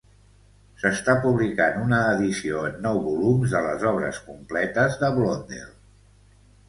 S'està 0.83 1.13
publicant 1.25 1.77
una 1.83 1.99
edició 2.13 2.63
en 2.69 2.81
nou 2.87 2.97
volums 3.09 3.53
de 3.57 3.61
les 3.67 3.85
obres 3.93 4.23
completes 4.31 4.99
de 5.05 5.11
Blondel. 5.19 5.69